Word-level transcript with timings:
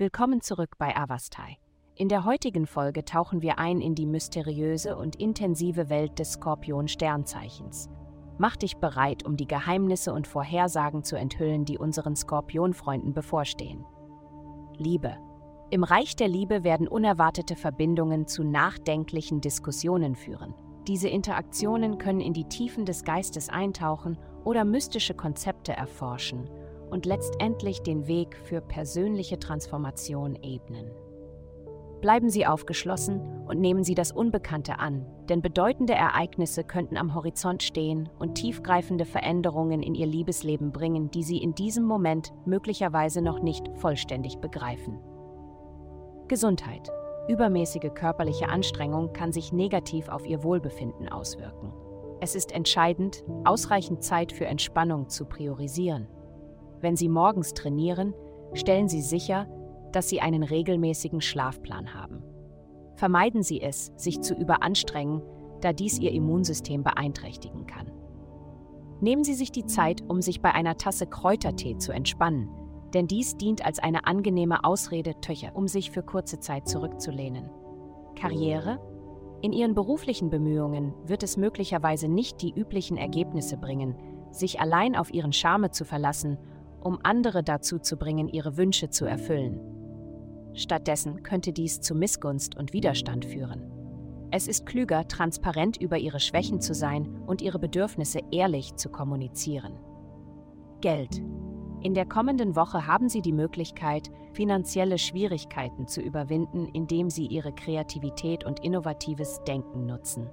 Willkommen 0.00 0.40
zurück 0.40 0.78
bei 0.78 0.96
Avastai. 0.96 1.58
In 1.94 2.08
der 2.08 2.24
heutigen 2.24 2.66
Folge 2.66 3.04
tauchen 3.04 3.42
wir 3.42 3.58
ein 3.58 3.82
in 3.82 3.94
die 3.94 4.06
mysteriöse 4.06 4.96
und 4.96 5.16
intensive 5.16 5.90
Welt 5.90 6.18
des 6.18 6.32
Skorpion-Sternzeichens. 6.32 7.90
Mach 8.38 8.56
dich 8.56 8.78
bereit, 8.78 9.26
um 9.26 9.36
die 9.36 9.46
Geheimnisse 9.46 10.14
und 10.14 10.26
Vorhersagen 10.26 11.04
zu 11.04 11.16
enthüllen, 11.16 11.66
die 11.66 11.76
unseren 11.76 12.16
Skorpionfreunden 12.16 13.12
bevorstehen. 13.12 13.84
Liebe. 14.78 15.18
Im 15.68 15.84
Reich 15.84 16.16
der 16.16 16.28
Liebe 16.28 16.64
werden 16.64 16.88
unerwartete 16.88 17.54
Verbindungen 17.54 18.26
zu 18.26 18.42
nachdenklichen 18.42 19.42
Diskussionen 19.42 20.16
führen. 20.16 20.54
Diese 20.88 21.10
Interaktionen 21.10 21.98
können 21.98 22.22
in 22.22 22.32
die 22.32 22.48
Tiefen 22.48 22.86
des 22.86 23.04
Geistes 23.04 23.50
eintauchen 23.50 24.16
oder 24.44 24.64
mystische 24.64 25.12
Konzepte 25.12 25.74
erforschen 25.74 26.48
und 26.90 27.06
letztendlich 27.06 27.82
den 27.82 28.06
Weg 28.06 28.36
für 28.44 28.60
persönliche 28.60 29.38
Transformation 29.38 30.36
ebnen. 30.42 30.90
Bleiben 32.00 32.30
Sie 32.30 32.46
aufgeschlossen 32.46 33.20
und 33.46 33.60
nehmen 33.60 33.84
Sie 33.84 33.94
das 33.94 34.10
Unbekannte 34.10 34.78
an, 34.78 35.04
denn 35.28 35.42
bedeutende 35.42 35.92
Ereignisse 35.92 36.64
könnten 36.64 36.96
am 36.96 37.14
Horizont 37.14 37.62
stehen 37.62 38.08
und 38.18 38.36
tiefgreifende 38.36 39.04
Veränderungen 39.04 39.82
in 39.82 39.94
Ihr 39.94 40.06
Liebesleben 40.06 40.72
bringen, 40.72 41.10
die 41.10 41.22
Sie 41.22 41.36
in 41.36 41.54
diesem 41.54 41.84
Moment 41.84 42.32
möglicherweise 42.46 43.20
noch 43.20 43.42
nicht 43.42 43.68
vollständig 43.76 44.38
begreifen. 44.38 44.98
Gesundheit. 46.28 46.90
Übermäßige 47.28 47.92
körperliche 47.94 48.48
Anstrengung 48.48 49.12
kann 49.12 49.30
sich 49.30 49.52
negativ 49.52 50.08
auf 50.08 50.26
Ihr 50.26 50.42
Wohlbefinden 50.42 51.08
auswirken. 51.08 51.72
Es 52.20 52.34
ist 52.34 52.52
entscheidend, 52.52 53.24
ausreichend 53.44 54.02
Zeit 54.02 54.32
für 54.32 54.46
Entspannung 54.46 55.08
zu 55.08 55.26
priorisieren. 55.26 56.08
Wenn 56.80 56.96
Sie 56.96 57.08
morgens 57.08 57.52
trainieren, 57.52 58.14
stellen 58.54 58.88
Sie 58.88 59.02
sicher, 59.02 59.46
dass 59.92 60.08
Sie 60.08 60.20
einen 60.20 60.42
regelmäßigen 60.42 61.20
Schlafplan 61.20 61.94
haben. 61.94 62.22
Vermeiden 62.94 63.42
Sie 63.42 63.60
es, 63.60 63.92
sich 63.96 64.20
zu 64.20 64.34
überanstrengen, 64.34 65.22
da 65.60 65.72
dies 65.72 65.98
Ihr 65.98 66.12
Immunsystem 66.12 66.82
beeinträchtigen 66.82 67.66
kann. 67.66 67.90
Nehmen 69.00 69.24
Sie 69.24 69.34
sich 69.34 69.52
die 69.52 69.66
Zeit, 69.66 70.02
um 70.08 70.20
sich 70.22 70.40
bei 70.40 70.52
einer 70.52 70.76
Tasse 70.76 71.06
Kräutertee 71.06 71.76
zu 71.78 71.92
entspannen, 71.92 72.48
denn 72.94 73.06
dies 73.06 73.36
dient 73.36 73.64
als 73.64 73.78
eine 73.78 74.06
angenehme 74.06 74.64
Ausrede, 74.64 75.20
Töcher, 75.20 75.54
um 75.54 75.68
sich 75.68 75.90
für 75.90 76.02
kurze 76.02 76.40
Zeit 76.40 76.68
zurückzulehnen. 76.68 77.50
Karriere? 78.14 78.78
In 79.42 79.52
Ihren 79.52 79.74
beruflichen 79.74 80.28
Bemühungen 80.28 80.92
wird 81.06 81.22
es 81.22 81.38
möglicherweise 81.38 82.08
nicht 82.08 82.42
die 82.42 82.52
üblichen 82.52 82.98
Ergebnisse 82.98 83.56
bringen, 83.56 83.96
sich 84.32 84.60
allein 84.60 84.96
auf 84.96 85.14
Ihren 85.14 85.32
Charme 85.32 85.72
zu 85.72 85.86
verlassen 85.86 86.36
um 86.80 86.98
andere 87.02 87.42
dazu 87.42 87.78
zu 87.78 87.96
bringen, 87.96 88.28
ihre 88.28 88.56
Wünsche 88.56 88.90
zu 88.90 89.04
erfüllen. 89.04 89.60
Stattdessen 90.54 91.22
könnte 91.22 91.52
dies 91.52 91.80
zu 91.80 91.94
Missgunst 91.94 92.56
und 92.56 92.72
Widerstand 92.72 93.24
führen. 93.24 93.70
Es 94.32 94.46
ist 94.46 94.66
klüger, 94.66 95.08
transparent 95.08 95.76
über 95.76 95.98
ihre 95.98 96.20
Schwächen 96.20 96.60
zu 96.60 96.74
sein 96.74 97.22
und 97.26 97.42
ihre 97.42 97.58
Bedürfnisse 97.58 98.20
ehrlich 98.30 98.76
zu 98.76 98.88
kommunizieren. 98.88 99.78
Geld. 100.80 101.22
In 101.82 101.94
der 101.94 102.06
kommenden 102.06 102.56
Woche 102.56 102.86
haben 102.86 103.08
Sie 103.08 103.22
die 103.22 103.32
Möglichkeit, 103.32 104.10
finanzielle 104.34 104.98
Schwierigkeiten 104.98 105.86
zu 105.86 106.00
überwinden, 106.00 106.68
indem 106.74 107.10
Sie 107.10 107.26
Ihre 107.26 107.52
Kreativität 107.52 108.44
und 108.44 108.60
innovatives 108.60 109.40
Denken 109.46 109.86
nutzen. 109.86 110.28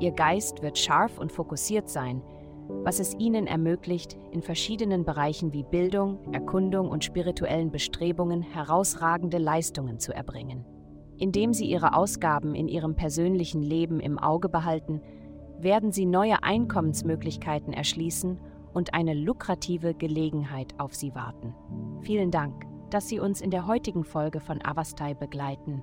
Ihr 0.00 0.12
Geist 0.12 0.62
wird 0.62 0.78
scharf 0.78 1.18
und 1.18 1.30
fokussiert 1.30 1.88
sein, 1.88 2.22
was 2.68 3.00
es 3.00 3.14
ihnen 3.18 3.46
ermöglicht, 3.46 4.16
in 4.30 4.42
verschiedenen 4.42 5.04
Bereichen 5.04 5.52
wie 5.52 5.64
Bildung, 5.64 6.18
Erkundung 6.32 6.88
und 6.88 7.04
spirituellen 7.04 7.70
Bestrebungen 7.70 8.42
herausragende 8.42 9.38
Leistungen 9.38 9.98
zu 9.98 10.14
erbringen. 10.14 10.64
Indem 11.18 11.52
sie 11.52 11.66
ihre 11.66 11.94
Ausgaben 11.94 12.54
in 12.54 12.68
ihrem 12.68 12.94
persönlichen 12.94 13.62
Leben 13.62 14.00
im 14.00 14.18
Auge 14.18 14.48
behalten, 14.48 15.00
werden 15.58 15.92
sie 15.92 16.06
neue 16.06 16.42
Einkommensmöglichkeiten 16.42 17.72
erschließen 17.72 18.38
und 18.74 18.92
eine 18.92 19.14
lukrative 19.14 19.94
Gelegenheit 19.94 20.74
auf 20.78 20.94
sie 20.94 21.14
warten. 21.14 21.54
Vielen 22.02 22.30
Dank, 22.30 22.66
dass 22.90 23.08
Sie 23.08 23.18
uns 23.18 23.40
in 23.40 23.50
der 23.50 23.66
heutigen 23.66 24.04
Folge 24.04 24.40
von 24.40 24.64
Avastai 24.64 25.14
begleiten. 25.14 25.82